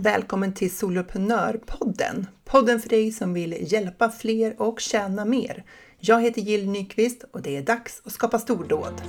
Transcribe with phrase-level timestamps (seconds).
[0.00, 2.26] Välkommen till Soloprenörpodden!
[2.44, 5.64] Podden för dig som vill hjälpa fler och tjäna mer.
[5.98, 9.02] Jag heter Jill Nyqvist och det är dags att skapa stordåd.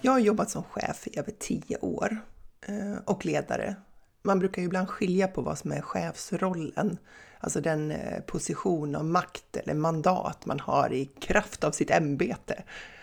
[0.00, 2.18] Jag har jobbat som chef i över tio år
[2.66, 3.76] eh, och ledare
[4.22, 6.98] man brukar ju ibland skilja på vad som är chefsrollen,
[7.38, 12.62] alltså den eh, position av makt eller mandat man har i kraft av sitt ämbete.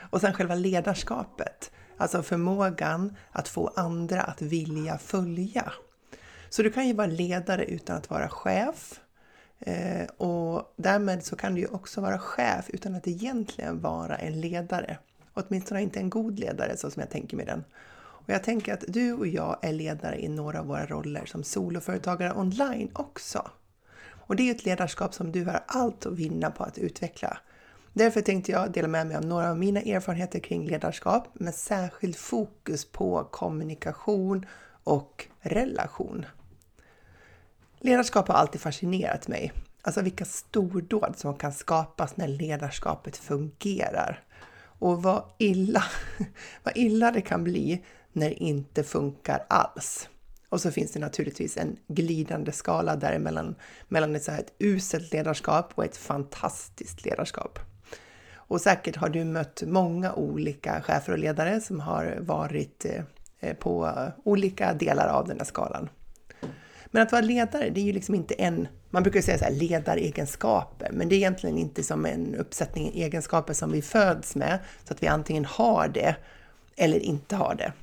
[0.10, 5.74] Och sen själva ledarskapet, alltså förmågan att få andra att vilja följa.
[6.50, 9.00] Så du kan ju vara ledare utan att vara chef.
[9.60, 14.42] Eh, och därmed så kan du ju också vara chef utan att egentligen vara en
[14.42, 14.98] ledare.
[15.34, 17.64] Åtminstone inte en god ledare så som jag tänker mig den.
[18.28, 21.44] Och jag tänker att du och jag är ledare i några av våra roller som
[21.44, 23.52] soloföretagare online också.
[24.28, 27.38] Och det är ett ledarskap som du har allt att vinna på att utveckla.
[27.94, 32.16] Därför tänkte jag dela med mig av några av mina erfarenheter kring ledarskap med särskild
[32.16, 34.46] fokus på kommunikation
[34.84, 36.26] och relation.
[37.80, 39.52] Ledarskap har alltid fascinerat mig.
[39.82, 44.24] Alltså vilka stordåd som kan skapas när ledarskapet fungerar.
[44.80, 45.84] Och vad illa,
[46.64, 47.84] vad illa det kan bli
[48.18, 50.10] när det inte funkar alls.
[50.50, 53.56] Och så finns det naturligtvis en glidande skala däremellan
[53.88, 57.60] mellan ett, så här ett uselt ledarskap och ett fantastiskt ledarskap.
[58.36, 62.86] Och säkert har du mött många olika chefer och ledare som har varit
[63.40, 65.90] eh, på olika delar av den här skalan.
[66.86, 69.52] Men att vara ledare, det är ju liksom inte en, man brukar säga så här,
[69.52, 74.94] ledaregenskaper, men det är egentligen inte som en uppsättning egenskaper som vi föds med, så
[74.94, 76.16] att vi antingen har det
[76.76, 77.74] eller inte har det.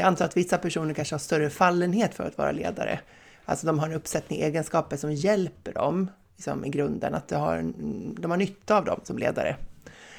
[0.00, 3.00] Jag antar att vissa personer kanske har större fallenhet för att vara ledare.
[3.44, 7.72] Alltså de har en uppsättning egenskaper som hjälper dem liksom, i grunden, att de har,
[8.20, 9.56] de har nytta av dem som ledare.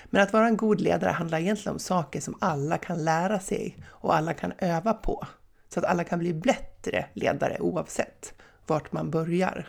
[0.05, 3.77] Men att vara en god ledare handlar egentligen om saker som alla kan lära sig
[3.87, 5.27] och alla kan öva på.
[5.73, 8.33] Så att alla kan bli bättre ledare oavsett
[8.67, 9.67] vart man börjar.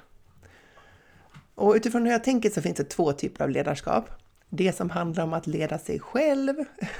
[1.55, 4.11] Och utifrån hur jag tänker så finns det två typer av ledarskap.
[4.49, 6.55] Det som handlar om att leda sig själv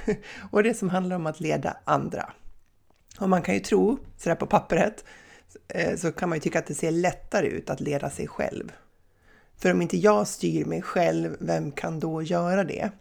[0.51, 2.33] och det som handlar om att leda andra.
[3.19, 5.03] Och man kan ju tro, sådär på pappret,
[5.67, 8.71] eh, så kan man ju tycka att det ser lättare ut att leda sig själv.
[9.57, 12.91] För om inte jag styr mig själv, vem kan då göra det?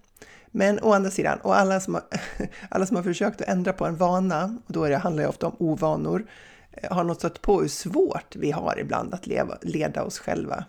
[0.47, 2.03] Men å andra sidan, och alla som har,
[2.69, 5.29] alla som har försökt att ändra på en vana, och då är det, handlar det
[5.29, 6.27] ofta om ovanor,
[6.73, 10.65] eh, har nog stött på hur svårt vi har ibland att leva, leda oss själva.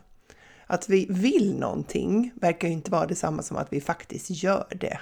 [0.68, 5.00] Att vi vill någonting verkar ju inte vara detsamma som att vi faktiskt gör det.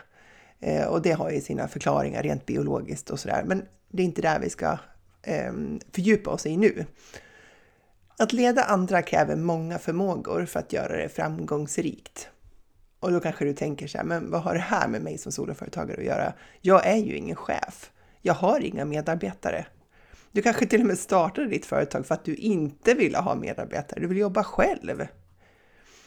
[0.59, 3.43] Eh, och det har ju sina förklaringar rent biologiskt och sådär.
[3.45, 4.77] Men det är inte där vi ska
[5.23, 5.53] eh,
[5.93, 6.85] fördjupa oss i nu.
[8.17, 12.29] Att leda andra kräver många förmågor för att göra det framgångsrikt.
[12.99, 15.31] Och då kanske du tänker så här, men vad har det här med mig som
[15.31, 16.33] soloföretagare att göra?
[16.61, 17.91] Jag är ju ingen chef.
[18.21, 19.65] Jag har inga medarbetare.
[20.31, 23.99] Du kanske till och med startade ditt företag för att du inte ville ha medarbetare.
[23.99, 25.07] Du vill jobba själv.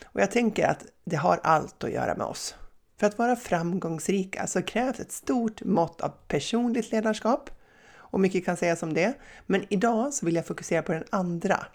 [0.05, 2.55] Och jag tänker att det har allt att göra med oss.
[3.03, 7.51] För att vara framgångsrika så krävs ett stort mått av personligt ledarskap
[7.95, 9.15] och mycket kan sägas om det.
[9.47, 11.67] Men idag så vill jag fokusera på den andra.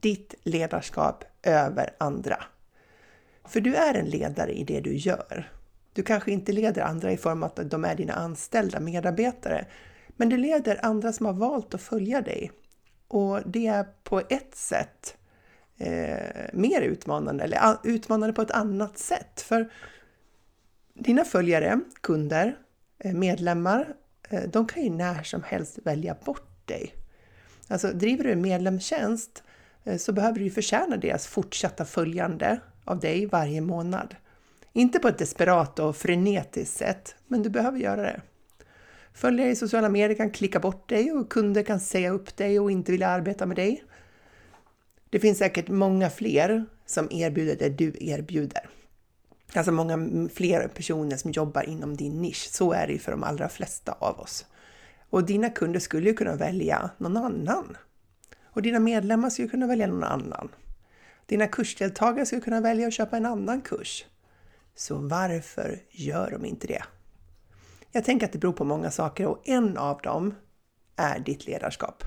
[0.00, 2.44] Ditt ledarskap över andra.
[3.44, 5.52] För du är en ledare i det du gör.
[5.92, 9.66] Du kanske inte leder andra i form av att de är dina anställda medarbetare,
[10.08, 12.52] men du leder andra som har valt att följa dig.
[13.08, 15.16] Och det är på ett sätt
[15.78, 19.40] eh, mer utmanande, eller ah, utmanande på ett annat sätt.
[19.40, 19.70] För
[21.00, 22.56] dina följare, kunder,
[22.98, 23.94] eh, medlemmar,
[24.30, 26.94] eh, de kan ju när som helst välja bort dig.
[27.68, 29.42] Alltså driver du en medlemstjänst
[29.84, 34.16] eh, så behöver du ju förtjäna deras fortsatta följande av dig varje månad.
[34.72, 38.20] Inte på ett desperat och frenetiskt sätt, men du behöver göra det.
[39.14, 42.70] Följare i sociala medier kan klicka bort dig och kunder kan säga upp dig och
[42.70, 43.84] inte vilja arbeta med dig.
[45.10, 48.79] Det finns säkert många fler som erbjuder det du erbjuder.
[49.54, 52.48] Alltså många fler personer som jobbar inom din nisch.
[52.52, 54.46] Så är det ju för de allra flesta av oss.
[55.10, 57.76] Och dina kunder skulle ju kunna välja någon annan.
[58.44, 60.48] Och dina medlemmar skulle kunna välja någon annan.
[61.26, 64.04] Dina kursdeltagare skulle kunna välja att köpa en annan kurs.
[64.74, 66.82] Så varför gör de inte det?
[67.92, 70.34] Jag tänker att det beror på många saker och en av dem
[70.96, 72.04] är ditt ledarskap.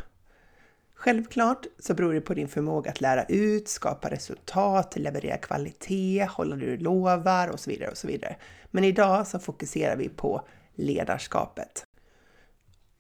[1.04, 6.56] Självklart så beror det på din förmåga att lära ut, skapa resultat, leverera kvalitet, hålla
[6.56, 8.36] det du lovar och så vidare och så vidare.
[8.72, 11.86] Men idag så fokuserar vi på ledarskapet.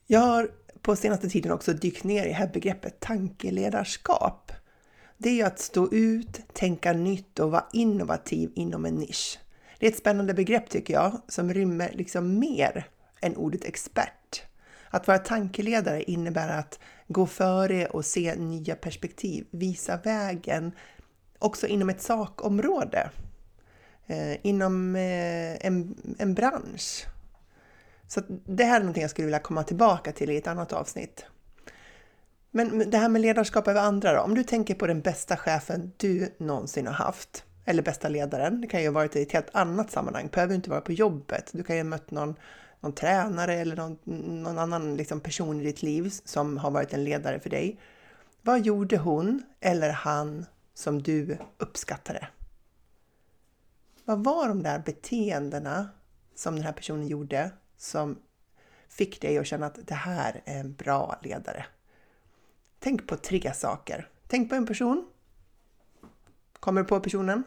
[0.07, 0.51] Jag har
[0.81, 4.51] på senaste tiden också dykt ner i det här begreppet tankeledarskap.
[5.17, 9.39] det är att stå ut, tänka nytt och vara innovativ inom en nisch.
[9.79, 12.87] Det är ett spännande begrepp tycker jag, som rymmer liksom mer
[13.21, 14.43] än ordet expert.
[14.89, 20.71] Att vara tankeledare innebär att gå före och se nya perspektiv, visa vägen
[21.39, 23.09] också inom ett sakområde,
[24.07, 27.05] eh, inom eh, en, en bransch.
[28.07, 31.25] Så det här är någonting jag skulle vilja komma tillbaka till i ett annat avsnitt.
[32.51, 34.19] Men det här med ledarskap över andra då?
[34.19, 38.67] Om du tänker på den bästa chefen du någonsin har haft, eller bästa ledaren, det
[38.67, 41.49] kan ju ha varit i ett helt annat sammanhang, behöver inte vara på jobbet.
[41.53, 42.35] Du kan ju ha mött någon,
[42.83, 43.97] någon tränare eller någon,
[44.43, 47.79] någon annan liksom person i ditt liv som har varit en ledare för dig.
[48.41, 52.27] Vad gjorde hon eller han som du uppskattade?
[54.05, 55.89] Vad var de där beteendena
[56.35, 58.19] som den här personen gjorde som
[58.89, 61.65] fick dig att känna att det här är en bra ledare?
[62.79, 64.09] Tänk på tre saker.
[64.27, 65.07] Tänk på en person.
[66.59, 67.43] Kommer du på personen?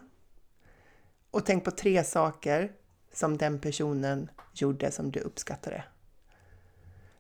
[1.31, 2.73] Och tänk på tre saker
[3.13, 4.29] som den personen
[4.61, 5.85] gjorde som du uppskattade.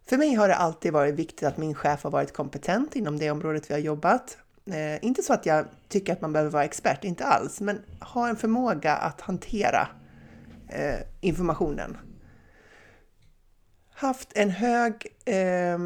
[0.08, 3.30] För mig har det alltid varit viktigt att min chef har varit kompetent inom det
[3.30, 4.38] området vi har jobbat.
[4.66, 8.28] Eh, inte så att jag tycker att man behöver vara expert, inte alls, men ha
[8.28, 9.88] en förmåga att hantera
[10.68, 11.96] eh, informationen
[13.96, 15.78] haft en hög eh,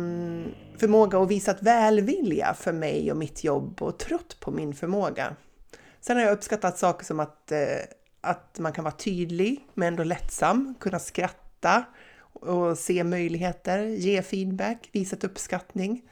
[0.78, 5.36] förmåga och visat välvilja för mig och mitt jobb och trott på min förmåga.
[6.00, 7.58] Sen har jag uppskattat saker som att, eh,
[8.20, 11.39] att man kan vara tydlig men ändå lättsam, kunna skratta
[12.32, 16.02] och se möjligheter, ge feedback, visat uppskattning,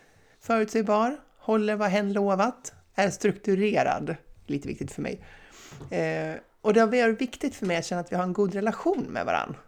[0.41, 4.17] förutsägbar, håller vad hen lovat, är strukturerad,
[4.47, 5.25] lite viktigt för mig.
[5.91, 8.55] Eh, och det har varit viktigt för mig att känna att vi har en god
[8.55, 9.59] relation med varandra.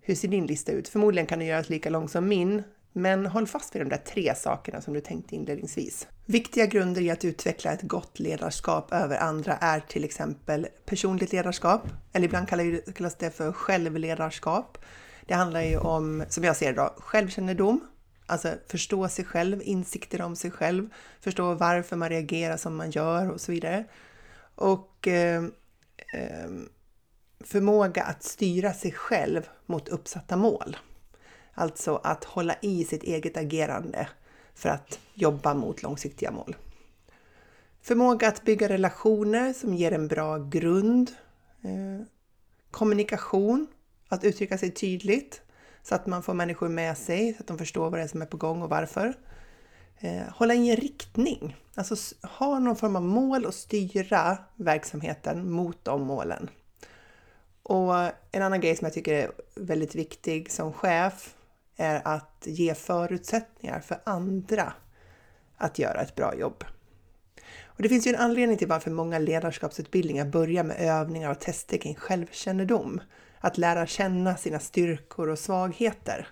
[0.00, 0.88] Hur ser din lista ut?
[0.88, 2.62] Förmodligen kan den göras lika lång som min,
[2.92, 6.06] men håll fast vid de där tre sakerna som du tänkte inledningsvis.
[6.26, 11.82] Viktiga grunder i att utveckla ett gott ledarskap över andra är till exempel personligt ledarskap,
[12.12, 12.48] eller ibland
[12.94, 14.78] kallas det för självledarskap.
[15.26, 17.80] Det handlar ju om, som jag ser det då, självkännedom,
[18.26, 20.88] alltså förstå sig själv, insikter om sig själv,
[21.20, 23.84] förstå varför man reagerar som man gör och så vidare.
[24.54, 25.44] Och eh,
[26.14, 26.50] eh,
[27.44, 30.76] förmåga att styra sig själv mot uppsatta mål.
[31.54, 34.08] Alltså att hålla i sitt eget agerande
[34.54, 36.56] för att jobba mot långsiktiga mål.
[37.82, 41.10] Förmåga att bygga relationer som ger en bra grund.
[41.62, 42.06] Eh,
[42.70, 43.66] kommunikation,
[44.08, 45.42] att uttrycka sig tydligt
[45.82, 48.22] så att man får människor med sig, så att de förstår vad det är som
[48.22, 49.14] är på gång och varför.
[49.98, 55.84] Eh, hålla i en riktning, alltså ha någon form av mål och styra verksamheten mot
[55.84, 56.50] de målen.
[57.62, 57.94] Och
[58.32, 61.34] en annan grej som jag tycker är väldigt viktig som chef
[61.80, 64.72] är att ge förutsättningar för andra
[65.56, 66.64] att göra ett bra jobb.
[67.64, 71.78] Och det finns ju en anledning till varför många ledarskapsutbildningar börjar med övningar och tester
[71.78, 73.00] kring självkännedom.
[73.40, 76.28] Att lära känna sina styrkor och svagheter.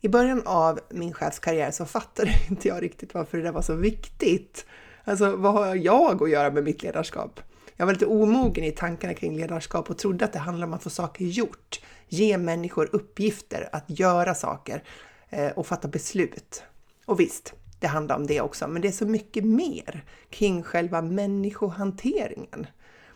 [0.00, 3.74] I början av min chefskarriär så fattade inte jag riktigt varför det där var så
[3.74, 4.66] viktigt.
[5.04, 7.40] Alltså, vad har jag att göra med mitt ledarskap?
[7.80, 10.82] Jag var lite omogen i tankarna kring ledarskap och trodde att det handlar om att
[10.82, 11.80] få saker gjort.
[12.08, 14.82] Ge människor uppgifter att göra saker
[15.28, 16.62] eh, och fatta beslut.
[17.06, 21.02] Och visst, det handlar om det också, men det är så mycket mer kring själva
[21.02, 22.66] människohanteringen.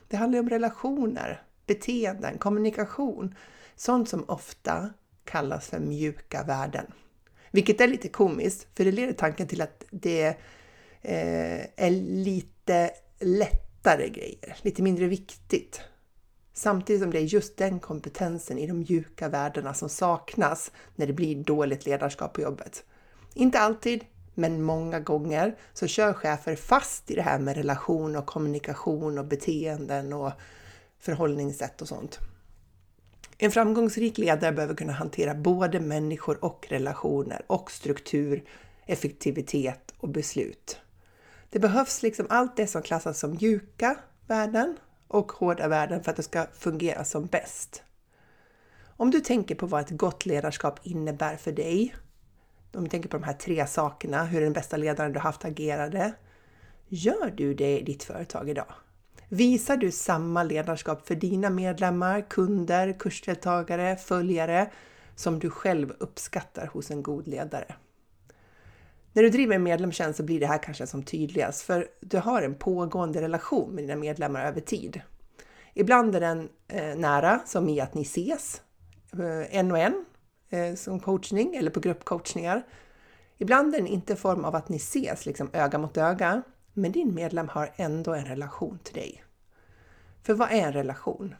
[0.09, 3.35] Det handlar om relationer, beteenden, kommunikation,
[3.77, 4.91] sånt som ofta
[5.25, 6.87] kallas för mjuka värden.
[7.51, 10.27] Vilket är lite komiskt, för det leder tanken till att det
[11.03, 15.81] eh, är lite lätt lättare grejer, lite mindre viktigt.
[16.53, 21.13] Samtidigt som det är just den kompetensen i de mjuka värdena som saknas när det
[21.13, 22.85] blir dåligt ledarskap på jobbet.
[23.35, 28.27] Inte alltid, men många gånger så kör chefer fast i det här med relation och
[28.27, 30.33] kommunikation och beteenden och
[30.99, 32.19] förhållningssätt och sånt.
[33.39, 38.45] En framgångsrik ledare behöver kunna hantera både människor och relationer och struktur,
[38.87, 40.81] effektivitet och beslut.
[41.55, 43.97] Det behövs liksom allt det som klassas som mjuka
[44.27, 44.77] värden
[45.09, 47.83] och hårda värden för att det ska fungera som bäst.
[48.97, 51.95] Om du tänker på vad ett gott ledarskap innebär för dig,
[52.73, 56.13] om du tänker på de här tre sakerna, hur den bästa ledaren du haft agerade,
[56.89, 58.75] gör du det i ditt företag idag?
[59.29, 64.71] Visar du samma ledarskap för dina medlemmar, kunder, kursdeltagare, följare
[65.17, 67.75] som du själv uppskattar hos en god ledare?
[69.17, 72.43] När du driver en medlemstjänst så blir det här kanske som tydligast, för du har
[72.43, 75.01] en pågående relation med dina medlemmar över tid.
[75.75, 78.63] Ibland är den eh, nära, som i att ni ses
[79.13, 80.05] eh, en och en
[80.51, 82.63] eh, som coachning eller på gruppcoachningar.
[83.39, 86.43] Ibland är den inte i form av att ni ses liksom öga mot öga,
[86.73, 89.25] men din medlem har ändå en relation till dig.
[90.23, 91.35] För vad är en relation?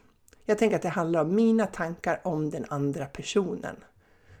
[0.45, 3.75] Jag tänker att det handlar om mina tankar om den andra personen.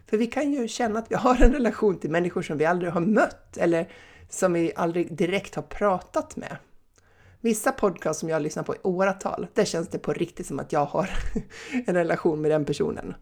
[0.09, 2.91] För vi kan ju känna att vi har en relation till människor som vi aldrig
[2.91, 3.89] har mött eller
[4.29, 6.57] som vi aldrig direkt har pratat med.
[7.41, 10.71] Vissa podcast som jag lyssnar på i åratal, där känns det på riktigt som att
[10.71, 11.09] jag har
[11.87, 13.15] en relation med den personen.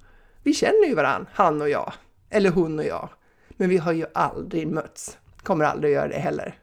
[0.43, 1.93] Vi känner ju varandra, han och jag,
[2.29, 3.09] eller hon och jag,
[3.49, 5.17] men vi har ju aldrig mötts.
[5.43, 6.59] Kommer aldrig att göra det heller.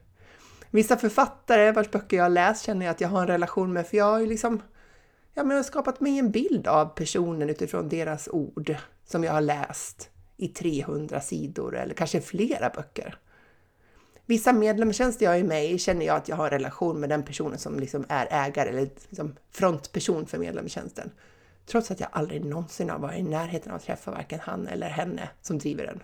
[0.70, 3.86] Vissa författare vars böcker jag har läst känner jag att jag har en relation med,
[3.86, 4.62] för jag har ju liksom
[5.34, 9.32] ja, men jag har skapat mig en bild av personen utifrån deras ord som jag
[9.32, 13.18] har läst i 300 sidor eller kanske flera böcker.
[14.26, 17.22] Vissa medlemstjänster jag är med i känner jag att jag har en relation med den
[17.22, 21.10] personen som liksom är ägare eller liksom frontperson för medlemstjänsten.
[21.66, 24.88] Trots att jag aldrig någonsin har varit i närheten av att träffa varken han eller
[24.88, 26.02] henne som driver den.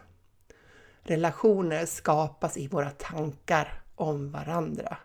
[1.03, 4.97] Relationer skapas i våra tankar om varandra.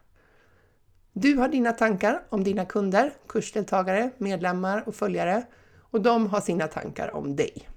[1.14, 5.46] Du har dina tankar om dina kunder, kursdeltagare, medlemmar och följare
[5.80, 7.70] och de har sina tankar om dig.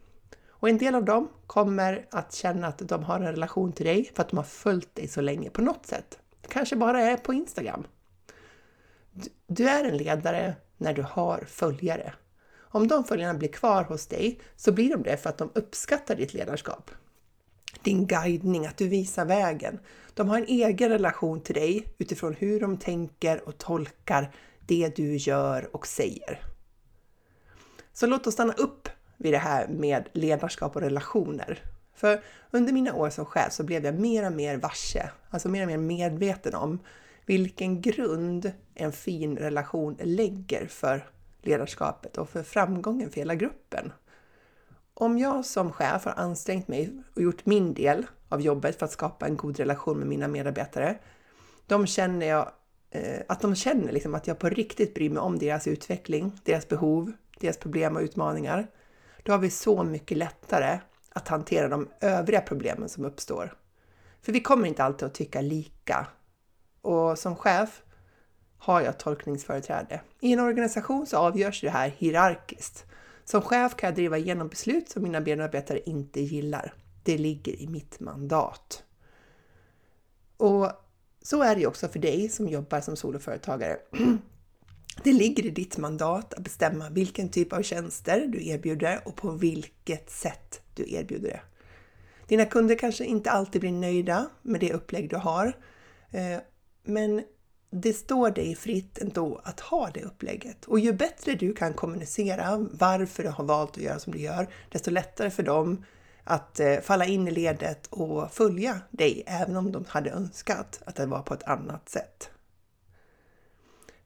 [0.49, 4.13] Och en del av dem kommer att känna att de har en relation till dig
[4.15, 6.19] för att de har följt dig så länge på något sätt.
[6.41, 7.87] Det kanske bara är på Instagram.
[9.47, 12.13] Du är en ledare när du har följare.
[12.59, 16.15] Om de följarna blir kvar hos dig så blir de det för att de uppskattar
[16.15, 16.91] ditt ledarskap.
[17.83, 19.79] Din guidning, att du visar vägen.
[20.15, 24.31] De har en egen relation till dig utifrån hur de tänker och tolkar
[24.67, 26.41] det du gör och säger.
[27.93, 31.63] Så låt oss stanna upp vid det här med ledarskap och relationer.
[31.95, 35.63] För under mina år som chef så blev jag mer och mer varse, alltså mer
[35.63, 36.79] och mer medveten om
[37.27, 41.09] vilken grund en fin relation lägger för
[41.43, 43.93] ledarskapet och för framgången för hela gruppen.
[44.95, 48.93] Om jag som chef har ansträngt mig och gjort min del av jobbet för att
[48.93, 50.99] skapa en god relation med mina medarbetare,
[51.67, 52.51] de känner jag
[52.91, 56.69] eh, att de känner liksom att jag på riktigt bryr mig om deras utveckling, deras
[56.69, 58.67] behov, deras problem och utmaningar
[59.25, 63.55] då har vi så mycket lättare att hantera de övriga problemen som uppstår.
[64.23, 66.07] För vi kommer inte alltid att tycka lika.
[66.83, 67.83] Och som chef
[68.59, 70.01] har jag tolkningsföreträde.
[70.21, 72.87] I en organisation så avgörs det här hierarkiskt.
[73.25, 76.75] Som chef kan jag driva igenom beslut som mina medarbetare inte gillar.
[77.03, 78.85] Det ligger i mitt mandat.
[80.37, 80.73] Och
[81.23, 83.77] så är det också för dig som jobbar som soloföretagare.
[85.05, 89.31] Det ligger i ditt mandat att bestämma vilken typ av tjänster du erbjuder och på
[89.31, 91.41] vilket sätt du erbjuder det.
[92.29, 95.47] Dina kunder kanske inte alltid blir nöjda med det upplägg du har,
[96.11, 96.39] eh,
[96.83, 97.23] men
[97.77, 100.65] det står dig fritt ändå att ha det upplägget.
[100.65, 104.49] Och ju bättre du kan kommunicera varför du har valt att göra som du gör,
[104.69, 105.85] desto lättare för dem
[106.25, 110.97] att eh, falla in i ledet och följa dig, även om de hade önskat att
[110.97, 112.31] det var på ett annat sätt.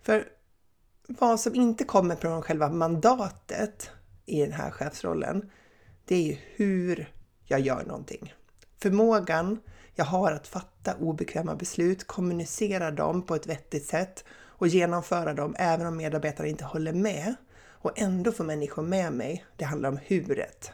[0.02, 0.28] För
[1.08, 3.90] vad som inte kommer från själva mandatet
[4.26, 5.50] i den här chefsrollen,
[6.04, 7.12] det är ju hur
[7.44, 8.34] jag gör någonting.
[8.78, 9.58] Förmågan
[9.99, 15.55] jag har att fatta obekväma beslut, kommunicera dem på ett vettigt sätt och genomföra dem
[15.59, 17.35] även om medarbetare inte håller med
[17.69, 19.45] och ändå få människor med mig.
[19.57, 20.73] Det handlar om huret.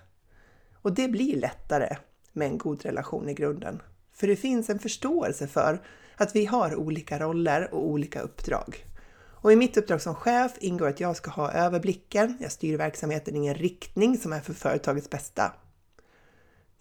[0.83, 1.97] Och det blir lättare
[2.33, 3.83] med en god relation i grunden.
[4.13, 5.83] För det finns en förståelse för
[6.17, 8.87] att vi har olika roller och olika uppdrag.
[9.17, 13.37] Och i mitt uppdrag som chef ingår att jag ska ha överblicken, jag styr verksamheten
[13.37, 15.53] i en riktning som är för företagets bästa.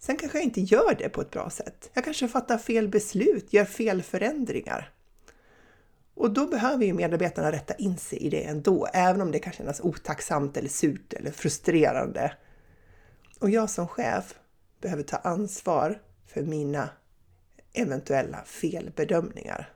[0.04, 1.90] Sen kanske jag inte gör det på ett bra sätt.
[1.94, 4.92] Jag kanske fattar fel beslut, gör fel förändringar.
[6.14, 9.52] Och då behöver ju medarbetarna rätta in sig i det ändå, även om det kan
[9.52, 12.32] kännas otacksamt eller surt eller frustrerande.
[13.40, 14.34] Och jag som chef
[14.80, 16.88] behöver ta ansvar för mina
[17.72, 19.72] eventuella felbedömningar.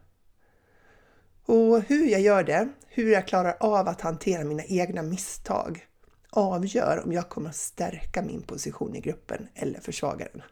[1.46, 5.86] Och hur jag gör det, hur jag klarar av att hantera mina egna misstag,
[6.30, 10.42] avgör om jag kommer att stärka min position i gruppen eller försvaga den.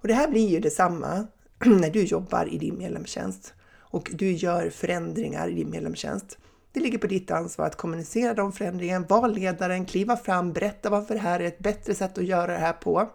[0.00, 1.26] Och det här blir ju detsamma
[1.64, 3.54] när du jobbar i din medlemstjänst
[3.90, 6.38] och du gör förändringar i din medlemstjänst.
[6.72, 11.14] Det ligger på ditt ansvar att kommunicera de förändringarna, vara ledaren, kliva fram, berätta varför
[11.14, 13.10] det här är ett bättre sätt att göra det här på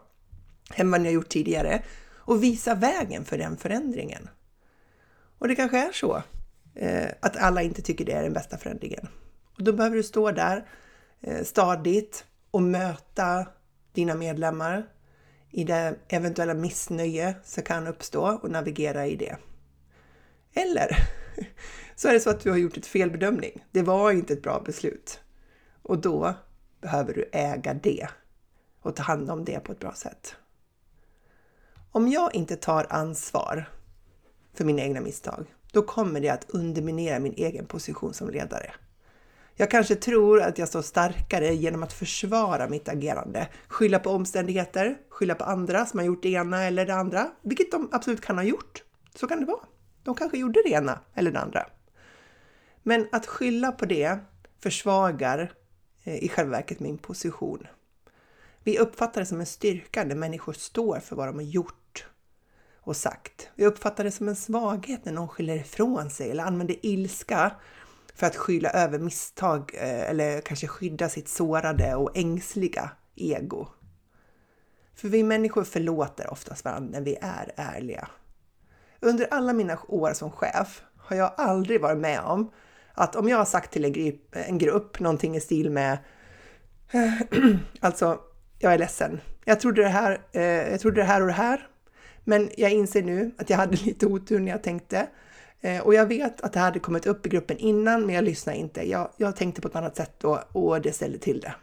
[0.75, 1.83] än vad ni har gjort tidigare
[2.15, 4.29] och visa vägen för den förändringen.
[5.37, 6.21] Och det kanske är så
[6.75, 9.07] eh, att alla inte tycker det är den bästa förändringen.
[9.57, 10.65] Och då behöver du stå där
[11.21, 13.47] Eh, stadigt och möta
[13.93, 14.87] dina medlemmar
[15.51, 19.37] i det eventuella missnöje som kan uppstå och navigera i det.
[20.53, 20.97] Eller
[21.95, 23.65] så är det så att du har gjort ett felbedömning.
[23.71, 25.19] Det var inte ett bra beslut.
[25.81, 26.33] Och då
[26.81, 28.07] behöver du äga det
[28.81, 30.35] och ta hand om det på ett bra sätt.
[31.91, 33.69] Om jag inte tar ansvar
[34.53, 38.73] för mina egna misstag, då kommer det att underminera min egen position som ledare.
[39.57, 44.97] Jag kanske tror att jag står starkare genom att försvara mitt agerande, skylla på omständigheter,
[45.09, 48.37] skylla på andra som har gjort det ena eller det andra, vilket de absolut kan
[48.37, 48.83] ha gjort.
[49.15, 49.65] Så kan det vara.
[50.03, 51.65] De kanske gjorde det ena eller det andra.
[52.83, 54.17] Men att skylla på det
[54.59, 55.53] försvagar
[56.03, 57.67] eh, i själva verket min position.
[58.63, 62.07] Vi uppfattar det som en styrka när människor står för vad de har gjort
[62.81, 63.49] och sagt.
[63.55, 67.51] Vi uppfattar det som en svaghet när någon skyller ifrån sig eller använder ilska
[68.15, 73.67] för att skylla över misstag eh, eller kanske skydda sitt sårade och ängsliga ego.
[74.95, 78.07] För vi människor förlåter oftast varandra när vi är ärliga.
[78.99, 82.51] Under alla mina år som chef har jag aldrig varit med om
[82.93, 85.97] att om jag har sagt till en grupp, en grupp någonting i stil med
[87.79, 88.19] alltså,
[88.59, 89.21] jag är ledsen.
[89.45, 91.67] Jag trodde det här, eh, jag trodde det här och det här,
[92.23, 95.07] men jag inser nu att jag hade lite otur när jag tänkte.
[95.65, 98.57] Eh, och jag vet att det hade kommit upp i gruppen innan, men jag lyssnade
[98.57, 98.89] inte.
[98.89, 101.55] Jag, jag tänkte på ett annat sätt då och det ställde till det.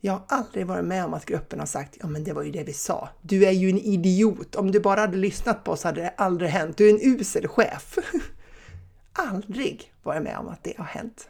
[0.00, 2.50] Jag har aldrig varit med om att gruppen har sagt ja men det var ju
[2.50, 3.08] det vi sa.
[3.22, 4.54] Du är ju en idiot.
[4.54, 6.76] Om du bara hade lyssnat på oss hade det aldrig hänt.
[6.76, 7.98] Du är en usel chef.
[9.12, 11.28] aldrig varit med om att det har hänt.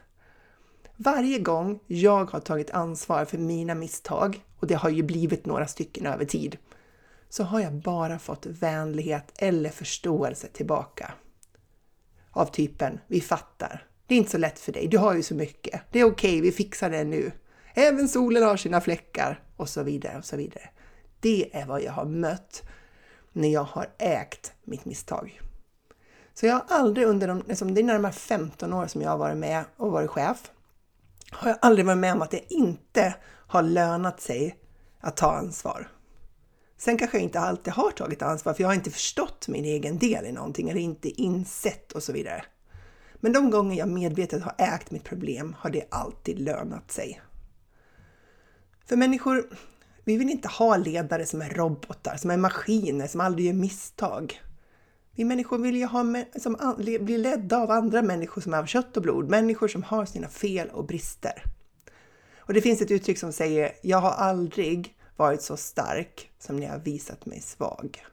[0.96, 5.66] Varje gång jag har tagit ansvar för mina misstag, och det har ju blivit några
[5.66, 6.56] stycken över tid,
[7.32, 11.12] så har jag bara fått vänlighet eller förståelse tillbaka.
[12.30, 13.86] Av typen, vi fattar.
[14.06, 15.80] Det är inte så lätt för dig, du har ju så mycket.
[15.92, 17.32] Det är okej, okay, vi fixar det nu.
[17.74, 20.70] Även solen har sina fläckar och så vidare och så vidare.
[21.20, 22.62] Det är vad jag har mött
[23.32, 25.40] när jag har ägt mitt misstag.
[26.34, 29.18] Så jag har aldrig under de, liksom, det är närmare 15 år som jag har
[29.18, 30.50] varit med och varit chef,
[31.30, 34.56] har jag aldrig varit med om att det inte har lönat sig
[35.00, 35.88] att ta ansvar.
[36.84, 39.98] Sen kanske jag inte alltid har tagit ansvar för jag har inte förstått min egen
[39.98, 42.44] del i någonting eller inte insett och så vidare.
[43.14, 47.20] Men de gånger jag medvetet har ägt mitt problem har det alltid lönat sig.
[48.86, 49.44] För människor,
[50.04, 54.40] vi vill inte ha ledare som är robotar, som är maskiner, som aldrig gör misstag.
[55.14, 56.04] Vi människor vill ju ha
[56.40, 60.04] som blir ledda av andra människor som är av kött och blod, människor som har
[60.04, 61.42] sina fel och brister.
[62.38, 66.66] Och det finns ett uttryck som säger “Jag har aldrig varit så stark som när
[66.66, 68.04] jag visat mig svag”.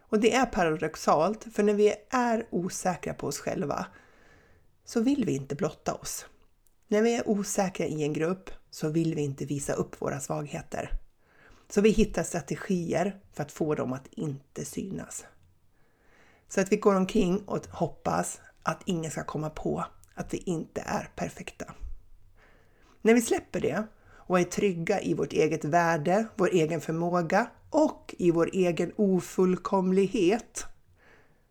[0.00, 3.86] Och det är paradoxalt, för när vi är osäkra på oss själva
[4.84, 6.26] så vill vi inte blotta oss.
[6.88, 10.90] När vi är osäkra i en grupp så vill vi inte visa upp våra svagheter.
[11.68, 15.24] Så vi hittar strategier för att få dem att inte synas.
[16.48, 20.80] Så att vi går omkring och hoppas att ingen ska komma på att vi inte
[20.80, 21.74] är perfekta.
[23.02, 23.86] När vi släpper det
[24.26, 30.64] och är trygga i vårt eget värde, vår egen förmåga och i vår egen ofullkomlighet,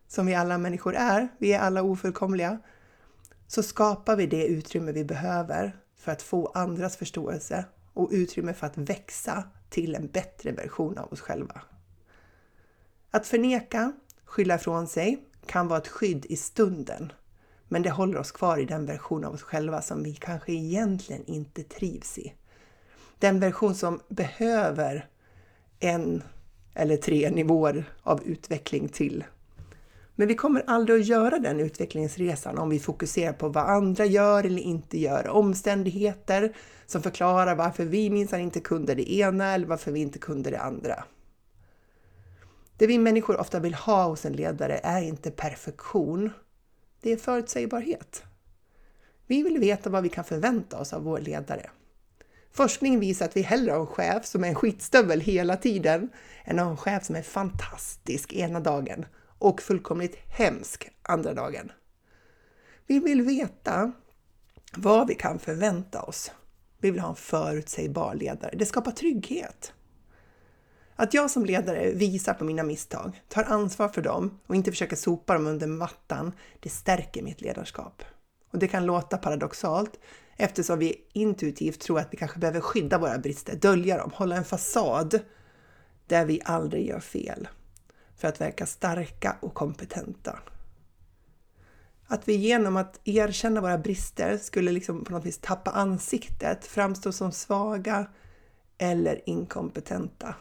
[0.08, 2.58] som vi alla människor är, vi är alla ofullkomliga,
[3.46, 8.66] så skapar vi det utrymme vi behöver för att få andras förståelse och utrymme för
[8.66, 11.60] att växa till en bättre version av oss själva.
[13.10, 13.92] Att förneka
[14.34, 17.12] Skylla ifrån sig kan vara ett skydd i stunden,
[17.68, 21.24] men det håller oss kvar i den version av oss själva som vi kanske egentligen
[21.26, 22.34] inte trivs i.
[23.18, 25.08] Den version som behöver
[25.80, 26.22] en
[26.74, 29.24] eller tre nivåer av utveckling till.
[30.14, 34.44] Men vi kommer aldrig att göra den utvecklingsresan om vi fokuserar på vad andra gör
[34.44, 39.92] eller inte gör, omständigheter som förklarar varför vi minsann inte kunde det ena eller varför
[39.92, 41.04] vi inte kunde det andra.
[42.76, 46.30] Det vi människor ofta vill ha hos en ledare är inte perfektion.
[47.00, 48.22] Det är förutsägbarhet.
[49.26, 51.70] Vi vill veta vad vi kan förvänta oss av vår ledare.
[52.56, 56.10] Forskning visar att vi hellre har en chef som är en skitstövel hela tiden
[56.44, 59.06] än har en chef som är fantastisk ena dagen
[59.38, 61.72] och fullkomligt hemsk andra dagen.
[62.86, 63.92] Vi vill veta
[64.76, 66.32] vad vi kan förvänta oss.
[66.78, 68.54] Vi vill ha en förutsägbar ledare.
[68.56, 69.72] Det skapar trygghet.
[70.96, 74.96] Att jag som ledare visar på mina misstag, tar ansvar för dem och inte försöker
[74.96, 78.02] sopa dem under mattan, det stärker mitt ledarskap.
[78.50, 79.98] Och det kan låta paradoxalt
[80.36, 84.44] eftersom vi intuitivt tror att vi kanske behöver skydda våra brister, dölja dem, hålla en
[84.44, 85.20] fasad
[86.06, 87.48] där vi aldrig gör fel
[88.16, 90.38] för att verka starka och kompetenta.
[92.06, 97.12] Att vi genom att erkänna våra brister skulle liksom på något vis tappa ansiktet, framstå
[97.12, 98.06] som svaga
[98.78, 100.34] eller inkompetenta.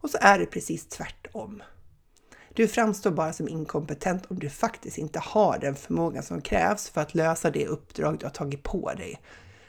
[0.00, 1.62] Och så är det precis tvärtom.
[2.54, 7.00] Du framstår bara som inkompetent om du faktiskt inte har den förmågan som krävs för
[7.00, 9.20] att lösa det uppdrag du har tagit på dig.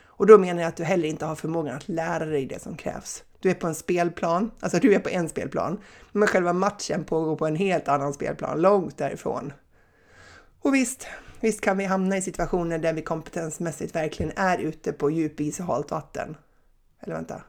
[0.05, 2.77] Och då menar jag att du heller inte har förmågan att lära dig det som
[2.77, 3.23] krävs.
[3.39, 5.79] Du är på en spelplan, alltså du är på en spelplan,
[6.11, 9.53] men själva matchen pågår på en helt annan spelplan, långt därifrån.
[10.61, 11.07] Och visst,
[11.39, 15.59] visst kan vi hamna i situationer där vi kompetensmässigt verkligen är ute på djup is
[15.59, 16.37] och halt vatten.
[16.99, 17.41] Eller vänta,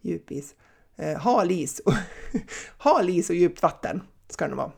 [0.00, 0.54] djupis.
[0.96, 1.94] Eh, hal is och,
[2.78, 4.72] hal is och djupt vatten ska det nog vara.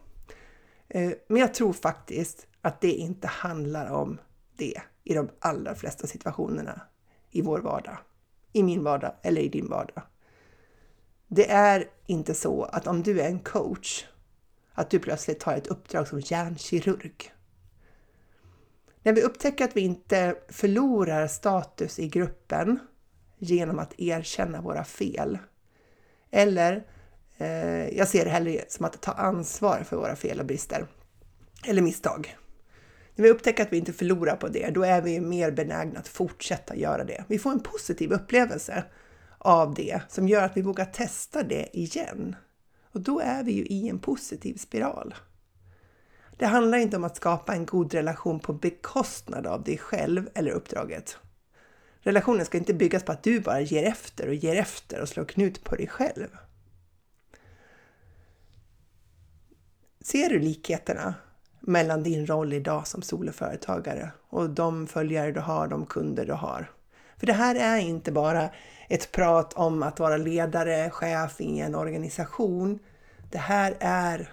[0.89, 4.21] Eh, men jag tror faktiskt att det inte handlar om
[4.57, 6.81] det i de allra flesta situationerna
[7.31, 7.99] i vår vardag.
[8.53, 10.03] I min vardag eller i din vardag.
[11.29, 14.05] Det är inte så att om du är en coach,
[14.73, 17.33] att du plötsligt tar ett uppdrag som hjärnkirurg.
[19.03, 22.79] När vi upptäcker att vi inte förlorar status i gruppen
[23.39, 25.39] genom att erkänna våra fel.
[26.31, 26.87] Eller,
[27.43, 30.87] Eh, jag ser det hellre som att ta ansvar för våra fel och brister.
[31.67, 32.37] Eller misstag.
[33.15, 36.09] När vi upptäcker att vi inte förlorar på det, då är vi mer benägna att
[36.09, 37.25] fortsätta göra det.
[37.29, 38.85] Vi får en positiv upplevelse
[39.39, 42.37] av det som gör att vi vågar testa det igen.
[42.93, 45.15] Och då är vi ju i en positiv spiral.
[46.39, 50.51] Det handlar inte om att skapa en god relation på bekostnad av dig själv eller
[50.51, 51.17] uppdraget.
[52.01, 55.25] Relationen ska inte byggas på att du bara ger efter och ger efter och slår
[55.25, 56.29] knut på dig själv.
[60.03, 61.15] Ser du likheterna
[61.61, 66.71] mellan din roll idag som soloföretagare och de följare du har, de kunder du har?
[67.17, 68.51] För det här är inte bara
[68.89, 72.79] ett prat om att vara ledare, chef i en organisation.
[73.31, 74.33] Det här är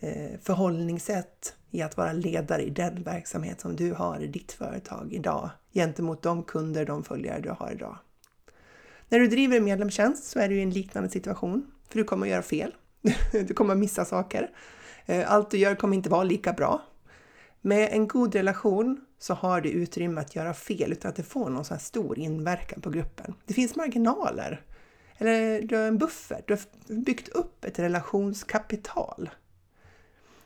[0.00, 5.12] eh, förhållningssätt i att vara ledare i den verksamhet som du har i ditt företag
[5.12, 7.98] idag gentemot de kunder, de följare du har idag.
[9.08, 12.26] När du driver en medlemstjänst så är du i en liknande situation, för du kommer
[12.26, 12.74] att göra fel.
[13.32, 14.50] Du kommer missa saker.
[15.06, 16.82] Eh, allt du gör kommer inte vara lika bra.
[17.60, 21.50] Med en god relation så har du utrymme att göra fel utan att det får
[21.50, 23.34] någon så här stor inverkan på gruppen.
[23.46, 24.60] Det finns marginaler.
[25.18, 26.60] Eller du har en buffert, du har
[27.04, 29.30] byggt upp ett relationskapital.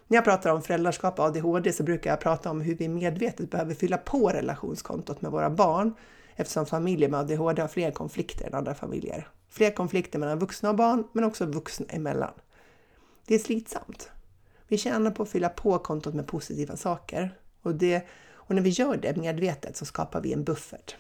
[0.08, 3.50] När jag pratar om föräldraskap och ADHD så brukar jag prata om hur vi medvetet
[3.50, 5.94] behöver fylla på relationskontot med våra barn
[6.36, 9.28] eftersom familjer med ADHD har fler konflikter än andra familjer.
[9.50, 12.32] Fler konflikter mellan vuxna och barn, men också vuxna emellan.
[13.26, 14.10] Det är slitsamt.
[14.68, 18.70] Vi tjänar på att fylla på kontot med positiva saker och, det, och när vi
[18.70, 20.96] gör det medvetet så skapar vi en buffert.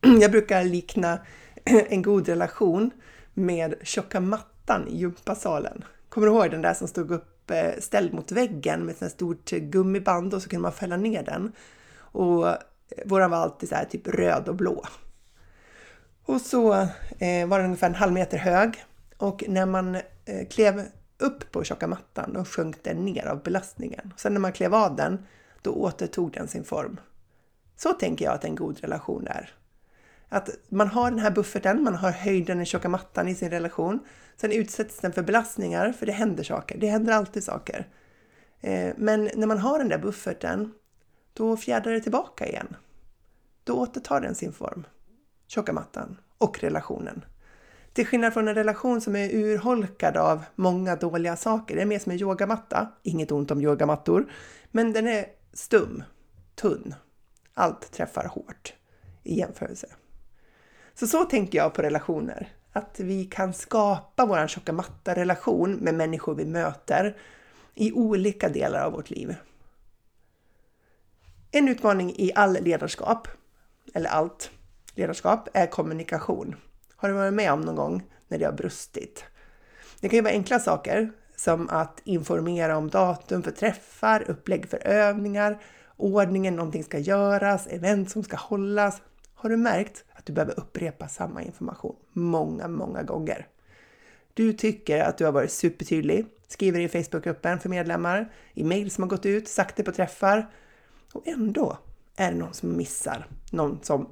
[0.20, 1.18] Jag brukar likna
[1.64, 2.90] en god relation
[3.34, 5.84] med tjocka mattan i gympasalen.
[6.08, 9.58] Kommer du ihåg den där som stod uppställd eh, mot väggen med ett stort eh,
[9.58, 11.52] gummiband och så kunde man fälla ner den.
[11.96, 12.56] Och eh,
[13.04, 14.84] våran var alltid så här typ röd och blå.
[16.24, 16.68] Och så
[17.46, 18.84] var den ungefär en halv meter hög
[19.16, 19.98] och när man
[20.50, 20.86] klev
[21.22, 24.14] upp på tjocka mattan och sjönk den ner av belastningen.
[24.16, 25.26] Sen när man klev av den,
[25.62, 27.00] då återtog den sin form.
[27.76, 29.54] Så tänker jag att en god relation är.
[30.28, 34.00] Att man har den här bufferten, man har höjden i tjocka mattan i sin relation.
[34.36, 36.78] Sen utsätts den för belastningar, för det händer saker.
[36.78, 37.88] Det händer alltid saker.
[38.60, 40.72] Eh, men när man har den där bufferten,
[41.32, 42.76] då fjädrar det tillbaka igen.
[43.64, 44.86] Då återtar den sin form.
[45.46, 47.24] Tjocka mattan och relationen.
[47.92, 51.76] Till skillnad från en relation som är urholkad av många dåliga saker.
[51.76, 52.88] Det är mer som en yogamatta.
[53.02, 54.32] Inget ont om yogamattor.
[54.70, 56.02] Men den är stum,
[56.54, 56.94] tunn.
[57.54, 58.74] Allt träffar hårt
[59.22, 59.86] i jämförelse.
[60.94, 62.48] Så så tänker jag på relationer.
[62.72, 67.16] Att vi kan skapa vår tjocka matta-relation med människor vi möter
[67.74, 69.34] i olika delar av vårt liv.
[71.50, 73.28] En utmaning i all ledarskap,
[73.94, 74.50] eller allt
[74.94, 76.56] ledarskap, är kommunikation.
[77.00, 79.24] Har du varit med om någon gång när det har brustit?
[80.00, 84.86] Det kan ju vara enkla saker som att informera om datum för träffar, upplägg för
[84.86, 85.62] övningar,
[85.96, 89.02] ordningen någonting ska göras, event som ska hållas.
[89.34, 93.46] Har du märkt att du behöver upprepa samma information många, många gånger?
[94.34, 99.02] Du tycker att du har varit supertydlig, skriver i Facebookgruppen för medlemmar, i mejl som
[99.02, 100.50] har gått ut, sagt det på träffar
[101.12, 101.78] och ändå
[102.16, 104.08] är det någon som missar, någon som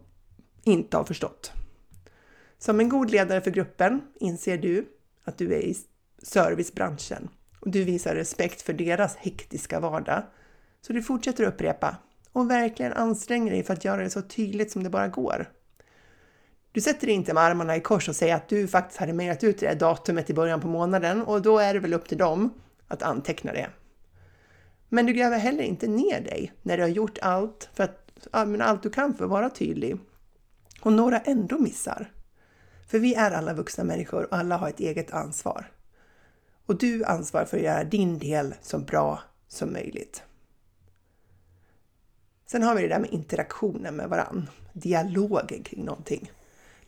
[0.64, 1.53] inte har förstått.
[2.59, 4.88] Som en god ledare för gruppen inser du
[5.25, 5.77] att du är i
[6.23, 7.29] servicebranschen
[7.61, 10.23] och du visar respekt för deras hektiska vardag.
[10.81, 11.97] Så du fortsätter upprepa
[12.33, 15.53] och verkligen anstränger dig för att göra det så tydligt som det bara går.
[16.73, 19.44] Du sätter dig inte med armarna i kors och säger att du faktiskt hade mejlat
[19.44, 22.51] ut det datumet i början på månaden och då är det väl upp till dem
[22.88, 23.71] att anteckna det.
[24.88, 28.83] Men du gräver heller inte ner dig när du har gjort allt för att, allt
[28.83, 29.99] du kan för att vara tydlig
[30.81, 32.12] och några ändå missar.
[32.88, 35.70] För vi är alla vuxna människor och alla har ett eget ansvar.
[36.66, 40.22] Och du ansvarar för att göra din del så bra som möjligt.
[42.46, 44.51] Sen har vi det där med interaktionen med varann.
[44.72, 46.33] Dialogen kring någonting.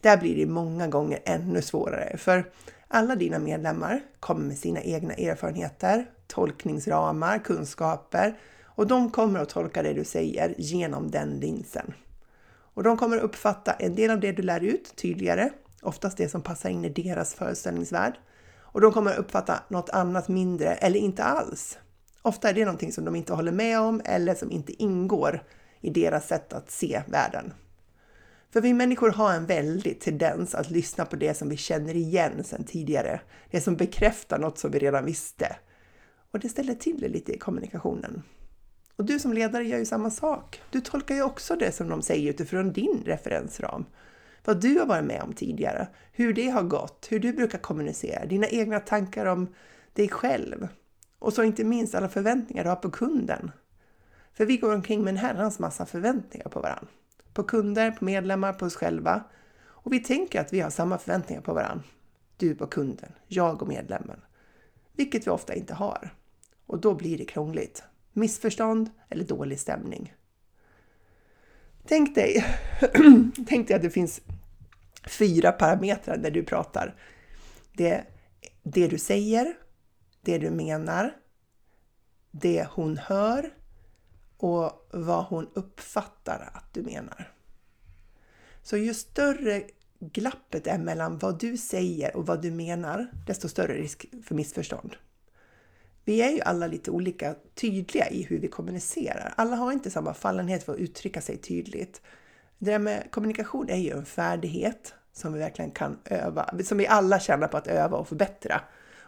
[0.00, 2.50] Där blir det många gånger ännu svårare, för
[2.88, 9.82] alla dina medlemmar kommer med sina egna erfarenheter, tolkningsramar, kunskaper och de kommer att tolka
[9.82, 11.94] det du säger genom den linsen.
[12.74, 15.50] Och de kommer att uppfatta en del av det du lär ut tydligare,
[15.82, 18.14] oftast det som passar in i deras föreställningsvärld.
[18.58, 21.78] Och de kommer att uppfatta något annat mindre eller inte alls.
[22.22, 25.42] Ofta är det någonting som de inte håller med om eller som inte ingår
[25.80, 27.52] i deras sätt att se världen.
[28.52, 32.44] För vi människor har en väldig tendens att lyssna på det som vi känner igen
[32.44, 33.20] sedan tidigare.
[33.50, 35.56] Det som bekräftar något som vi redan visste.
[36.30, 38.22] Och det ställer till det lite i kommunikationen.
[38.96, 40.62] Och du som ledare gör ju samma sak.
[40.70, 43.84] Du tolkar ju också det som de säger utifrån din referensram.
[44.44, 48.26] Vad du har varit med om tidigare, hur det har gått, hur du brukar kommunicera,
[48.26, 49.54] dina egna tankar om
[49.92, 50.68] dig själv.
[51.18, 53.50] Och så inte minst alla förväntningar du har på kunden.
[54.32, 56.88] För vi går omkring med en herrans massa förväntningar på varandra.
[57.34, 59.24] På kunder, på medlemmar, på oss själva.
[59.62, 61.84] Och vi tänker att vi har samma förväntningar på varandra.
[62.36, 64.20] Du på kunden, jag och medlemmen.
[64.92, 66.14] Vilket vi ofta inte har.
[66.66, 67.82] Och då blir det krångligt.
[68.12, 70.14] Missförstånd eller dålig stämning.
[71.90, 72.44] Tänk dig,
[73.48, 74.20] tänk dig att det finns
[75.06, 76.96] fyra parametrar när du pratar.
[77.72, 78.04] Det,
[78.62, 79.54] det du säger,
[80.20, 81.16] det du menar,
[82.30, 83.54] det hon hör
[84.36, 87.32] och vad hon uppfattar att du menar.
[88.62, 89.62] Så ju större
[90.00, 94.96] glappet är mellan vad du säger och vad du menar, desto större risk för missförstånd.
[96.04, 99.34] Vi är ju alla lite olika tydliga i hur vi kommunicerar.
[99.36, 102.02] Alla har inte samma fallenhet för att uttrycka sig tydligt.
[102.58, 106.86] Det där med kommunikation är ju en färdighet som vi verkligen kan öva, som vi
[106.86, 108.60] alla tjänar på att öva och förbättra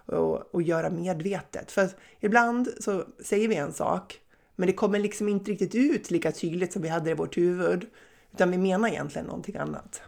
[0.06, 1.72] och, och göra medvetet.
[1.72, 1.88] För
[2.20, 4.20] ibland så säger vi en sak,
[4.56, 7.86] men det kommer liksom inte riktigt ut lika tydligt som vi hade i vårt huvud,
[8.32, 10.02] utan vi menar egentligen någonting annat.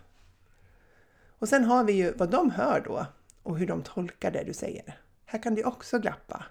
[1.39, 3.07] Och sen har vi ju vad de hör då
[3.43, 4.99] och hur de tolkar det du säger.
[5.25, 6.45] Här kan det också glappa.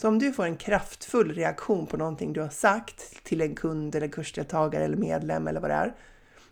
[0.00, 3.94] Så om du får en kraftfull reaktion på någonting du har sagt till en kund
[3.94, 5.94] eller kursdeltagare eller medlem eller vad det är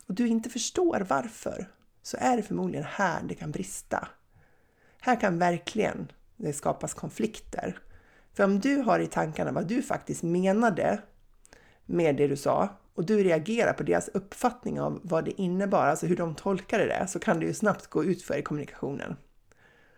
[0.06, 1.68] och du inte förstår varför
[2.02, 4.08] så är det förmodligen här det kan brista.
[5.00, 7.78] Här kan verkligen det skapas konflikter.
[8.34, 11.00] För om du har i tankarna vad du faktiskt menade
[11.84, 16.06] med det du sa och du reagerar på deras uppfattning av vad det innebar, alltså
[16.06, 19.16] hur de tolkade det, så kan det ju snabbt gå ut för i kommunikationen.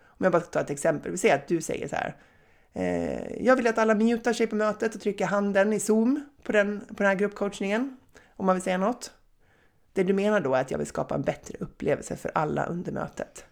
[0.02, 2.16] Om jag bara tar ett exempel, vi säger att du säger så här.
[2.78, 6.52] Eh, jag vill att alla mutar sig på mötet och trycker handen i Zoom på
[6.52, 7.96] den, på den här gruppcoachningen,
[8.36, 9.12] om man vill säga något.
[9.92, 12.92] Det du menar då är att jag vill skapa en bättre upplevelse för alla under
[12.92, 13.44] mötet.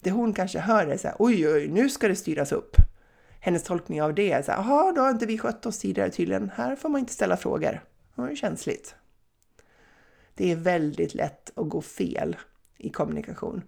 [0.00, 2.76] Det hon kanske hör är så här, oj, oj, nu ska det styras upp.
[3.40, 6.10] Hennes tolkning av det är så här, jaha, då har inte vi skött oss tidigare
[6.10, 6.50] tydligen.
[6.54, 7.80] Här får man inte ställa frågor.
[8.14, 8.94] Det är känsligt.
[10.34, 12.36] Det är väldigt lätt att gå fel
[12.76, 13.62] i kommunikation.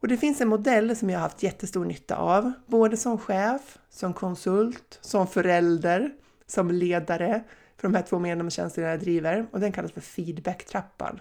[0.00, 3.78] Och det finns en modell som jag har haft jättestor nytta av, både som chef,
[3.90, 6.12] som konsult, som förälder,
[6.46, 7.44] som ledare
[7.76, 11.20] för de här två medlemstjänsterna jag driver och den kallas för feedbacktrappan.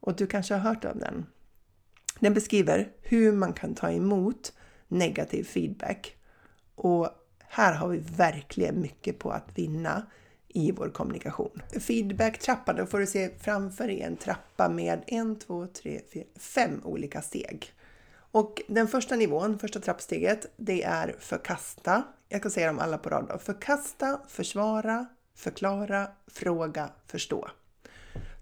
[0.00, 1.26] Och du kanske har hört om den.
[2.20, 4.52] Den beskriver hur man kan ta emot
[4.88, 6.16] negativ feedback.
[6.74, 7.08] Och
[7.38, 10.06] här har vi verkligen mycket på att vinna
[10.48, 11.62] i vår kommunikation.
[11.80, 16.80] Feedbacktrappan, då får du se framför dig en trappa med en, två, tre, fyra, fem
[16.84, 17.72] olika steg.
[18.32, 22.02] Och den första nivån, första trappsteget, det är förkasta.
[22.28, 23.40] Jag kan säga dem alla på rad.
[23.44, 27.48] Förkasta, försvara, förklara, fråga, förstå.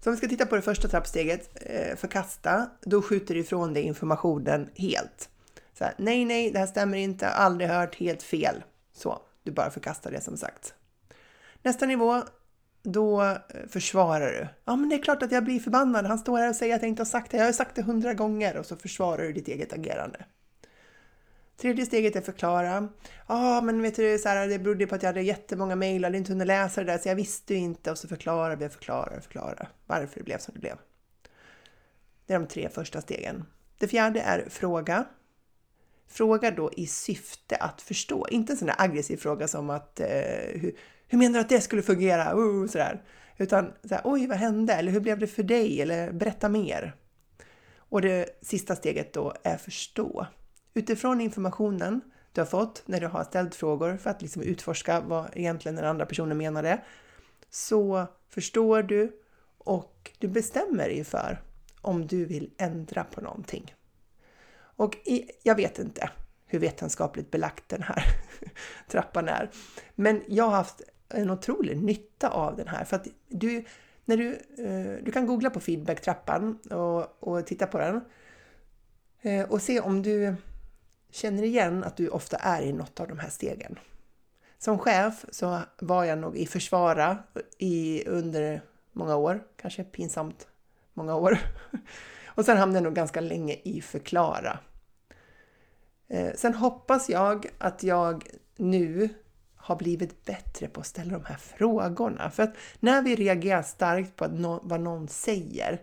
[0.03, 3.73] Så om vi ska titta på det första trappsteget, eh, förkasta, då skjuter du ifrån
[3.73, 5.29] dig informationen helt.
[5.73, 8.63] Så här, nej, nej, det här stämmer inte, aldrig hört, helt fel.
[8.93, 10.73] Så, du bara förkastar det som sagt.
[11.63, 12.23] Nästa nivå,
[12.91, 13.37] då eh,
[13.69, 14.47] försvarar du.
[14.65, 16.05] Ja, men det är klart att jag blir förbannad.
[16.05, 17.37] Han står här och säger att jag inte har sagt det.
[17.37, 20.25] Jag har sagt det hundra gånger och så försvarar du ditt eget agerande.
[21.57, 22.89] Tredje steget är förklara.
[23.27, 26.05] Ja, ah, men vet du, så här, det berodde på att jag hade jättemånga mejl,
[26.05, 27.91] och inte hunnit läsa det där, så jag visste ju inte.
[27.91, 30.77] Och så förklarar vi, förklarar och förklarar varför det blev som det blev.
[32.25, 33.45] Det är de tre första stegen.
[33.77, 35.05] Det fjärde är fråga.
[36.07, 40.07] Fråga då i syfte att förstå, inte en sån där aggressiv fråga som att eh,
[40.53, 40.75] hur,
[41.09, 42.33] hur menar du att det skulle fungera?
[42.33, 43.03] Uh, sådär.
[43.37, 44.73] Utan så här, oj, vad hände?
[44.73, 45.81] Eller hur blev det för dig?
[45.81, 46.95] Eller berätta mer.
[47.75, 50.27] Och det sista steget då är förstå.
[50.73, 55.29] Utifrån informationen du har fått när du har ställt frågor för att liksom utforska vad
[55.33, 56.83] egentligen den andra personen menade,
[57.49, 59.21] så förstår du
[59.57, 61.41] och du bestämmer dig för
[61.81, 63.75] om du vill ändra på någonting.
[64.59, 66.09] Och i, jag vet inte
[66.45, 68.03] hur vetenskapligt belagt den här
[68.87, 69.51] trappan är,
[69.95, 73.63] men jag har haft en otrolig nytta av den här för att du
[74.05, 78.01] när du, eh, du kan googla på feedbacktrappan och, och titta på den
[79.21, 80.35] eh, och se om du
[81.11, 83.79] känner igen att du ofta är i något av de här stegen.
[84.57, 87.17] Som chef så var jag nog i försvara
[87.57, 90.47] i, under många år, kanske pinsamt
[90.93, 91.39] många år.
[92.25, 94.59] Och sen hamnade jag nog ganska länge i förklara.
[96.07, 99.09] Eh, sen hoppas jag att jag nu
[99.69, 102.31] har blivit bättre på att ställa de här frågorna.
[102.31, 105.81] För att när vi reagerar starkt på no vad någon säger,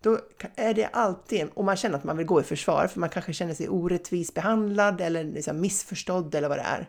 [0.00, 0.18] då
[0.56, 3.32] är det alltid, och man känner att man vill gå i försvar, för man kanske
[3.32, 6.88] känner sig orättvis behandlad eller liksom missförstådd eller vad det är.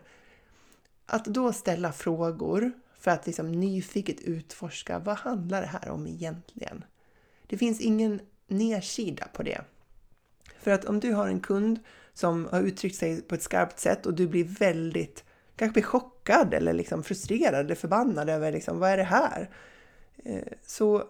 [1.06, 6.84] Att då ställa frågor för att liksom nyfiket utforska, vad handlar det här om egentligen?
[7.46, 9.60] Det finns ingen nedsida på det.
[10.60, 11.78] För att om du har en kund
[12.14, 15.24] som har uttryckt sig på ett skarpt sätt och du blir väldigt,
[15.56, 19.50] kanske blir chockad eller liksom frustrerad eller förbannad över liksom, vad är det här?
[20.24, 21.04] Eh, så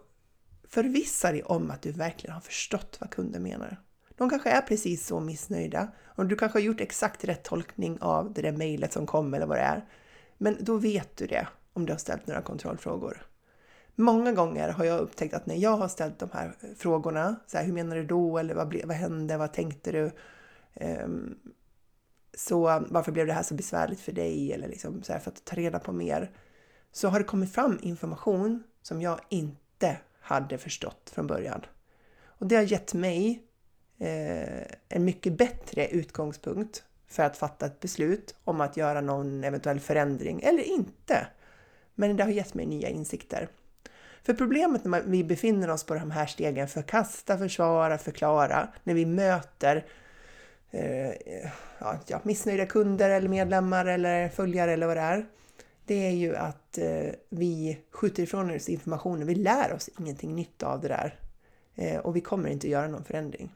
[0.69, 3.81] förvissa dig om att du verkligen har förstått vad kunden menar.
[4.17, 8.33] De kanske är precis så missnöjda och du kanske har gjort exakt rätt tolkning av
[8.33, 9.85] det där mejlet som kom eller vad det är.
[10.39, 13.27] Men då vet du det om du har ställt några kontrollfrågor.
[13.95, 17.65] Många gånger har jag upptäckt att när jag har ställt de här frågorna, så här,
[17.65, 18.39] hur menar du då?
[18.39, 19.37] Eller vad, vad hände?
[19.37, 20.11] Vad tänkte du?
[21.05, 21.39] Um,
[22.37, 24.53] så varför blev det här så besvärligt för dig?
[24.53, 26.31] Eller liksom så här, för att ta reda på mer.
[26.93, 31.61] Så har det kommit fram information som jag inte hade förstått från början.
[32.25, 33.43] Och det har gett mig
[33.99, 39.81] eh, en mycket bättre utgångspunkt för att fatta ett beslut om att göra någon eventuell
[39.81, 41.27] förändring eller inte.
[41.95, 43.49] Men det har gett mig nya insikter.
[44.23, 49.07] För problemet när vi befinner oss på de här stegen, förkasta, försvara, förklara, när vi
[49.07, 49.87] möter
[50.75, 51.13] Eh,
[52.07, 55.27] ja, missnöjda kunder eller medlemmar eller följare eller vad det är,
[55.85, 59.27] det är ju att eh, vi skjuter ifrån oss informationen.
[59.27, 61.19] Vi lär oss ingenting nytt av det där
[61.75, 63.53] eh, och vi kommer inte göra någon förändring.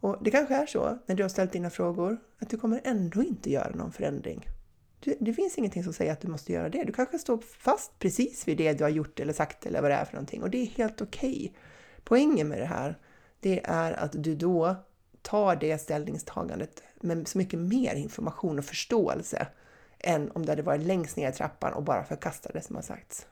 [0.00, 3.22] Och det kanske är så när du har ställt dina frågor att du kommer ändå
[3.22, 4.46] inte göra någon förändring.
[5.00, 6.84] Du, det finns ingenting som säger att du måste göra det.
[6.84, 9.94] Du kanske står fast precis vid det du har gjort eller sagt eller vad det
[9.94, 11.30] är för någonting och det är helt okej.
[11.30, 11.50] Okay.
[12.04, 12.98] Poängen med det här,
[13.40, 14.76] det är att du då
[15.22, 19.46] tar det ställningstagandet med så mycket mer information och förståelse
[19.98, 22.82] än om det hade varit längst ner i trappan och bara förkastade det som har
[22.82, 23.26] sagts.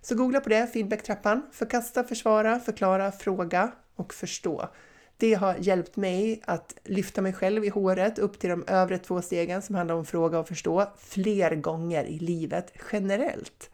[0.00, 1.42] Så googla på det, feedbacktrappan.
[1.52, 4.68] Förkasta, försvara, förklara, fråga och förstå.
[5.16, 9.22] Det har hjälpt mig att lyfta mig själv i håret upp till de övre två
[9.22, 13.70] stegen som handlar om fråga och förstå fler gånger i livet generellt.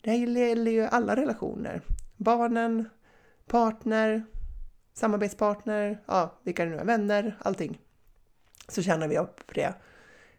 [0.00, 1.80] Det här gäller ju alla relationer.
[2.16, 2.88] Barnen,
[3.46, 4.24] partner,
[4.94, 7.80] samarbetspartner, ja, vilka det nu är, vänner, allting.
[8.68, 9.74] Så tjänar vi upp på det.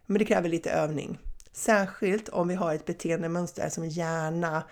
[0.05, 1.19] Men det kräver lite övning.
[1.51, 4.63] Särskilt om vi har ett beteendemönster som gärna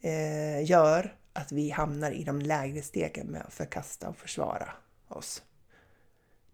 [0.00, 4.68] eh, gör att vi hamnar i de lägre stegen med att förkasta och försvara
[5.08, 5.42] oss.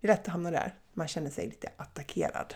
[0.00, 0.74] Det är lätt att hamna där.
[0.92, 2.54] Man känner sig lite attackerad.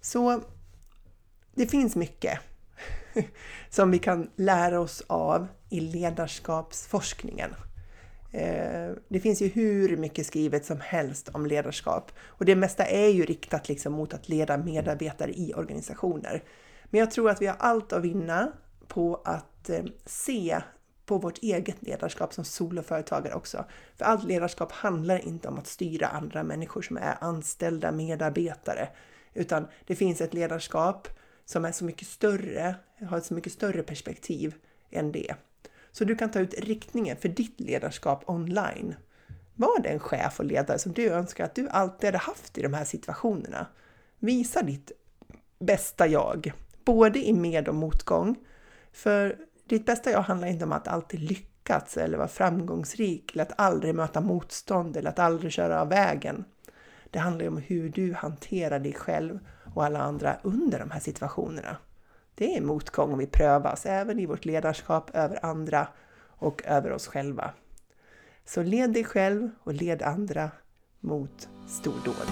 [0.00, 0.42] Så
[1.54, 2.40] det finns mycket
[3.70, 7.54] som vi kan lära oss av i ledarskapsforskningen.
[8.32, 13.08] Eh, det finns ju hur mycket skrivet som helst om ledarskap och det mesta är
[13.08, 16.42] ju riktat liksom mot att leda medarbetare i organisationer.
[16.90, 18.52] Men jag tror att vi har allt att vinna
[18.88, 20.60] på att eh, se
[21.06, 23.64] på vårt eget ledarskap som soloföretagare också.
[23.96, 28.88] För allt ledarskap handlar inte om att styra andra människor som är anställda medarbetare,
[29.34, 31.08] utan det finns ett ledarskap
[31.48, 32.74] som är så mycket större,
[33.08, 34.54] har ett så mycket större perspektiv
[34.90, 35.34] än det.
[35.92, 38.94] Så du kan ta ut riktningen för ditt ledarskap online.
[39.54, 42.74] Var den chef och ledare som du önskar att du alltid hade haft i de
[42.74, 43.66] här situationerna.
[44.18, 44.92] Visa ditt
[45.58, 46.52] bästa jag,
[46.84, 48.36] både i med och motgång.
[48.92, 49.36] För
[49.68, 53.94] ditt bästa jag handlar inte om att alltid lyckas eller vara framgångsrik eller att aldrig
[53.94, 56.44] möta motstånd eller att aldrig köra av vägen.
[57.10, 59.38] Det handlar om hur du hanterar dig själv
[59.78, 61.76] och alla andra under de här situationerna.
[62.34, 65.88] Det är motgång och vi prövas även i vårt ledarskap över andra
[66.38, 67.50] och över oss själva.
[68.44, 70.50] Så led dig själv och led andra
[71.00, 72.28] mot stordåd.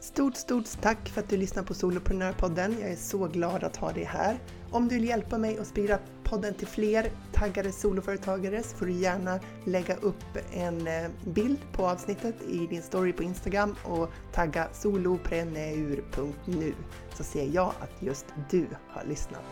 [0.00, 2.76] Stort, stort tack för att du lyssnar på Soloprenörpodden.
[2.80, 4.38] Jag är så glad att ha dig här.
[4.70, 5.98] Om du vill hjälpa mig att sprida
[6.32, 11.86] podden till fler taggade soloföretagare så får du gärna lägga upp en eh, bild på
[11.86, 16.74] avsnittet i din story på Instagram och tagga solopreneur.nu
[17.14, 19.44] så ser jag att just du har lyssnat.